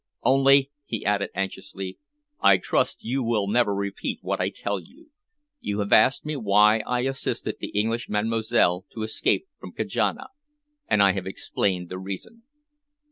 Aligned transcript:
Only," 0.23 0.71
he 0.85 1.05
added 1.05 1.29
anxiously, 1.35 1.99
"I 2.39 2.57
trust 2.57 3.03
you 3.03 3.21
will 3.21 3.47
never 3.47 3.75
repeat 3.75 4.17
what 4.23 4.41
I 4.41 4.49
tell 4.49 4.79
you. 4.79 5.11
You 5.59 5.77
have 5.77 5.93
asked 5.93 6.25
me 6.25 6.35
why 6.35 6.79
I 6.87 7.01
assisted 7.01 7.57
the 7.59 7.67
English 7.67 8.09
Mademoiselle 8.09 8.83
to 8.95 9.03
escape 9.03 9.47
from 9.59 9.73
Kajana, 9.73 10.29
and 10.87 11.03
I 11.03 11.11
have 11.11 11.27
explained 11.27 11.89
the 11.89 11.99
reason." 11.99 12.41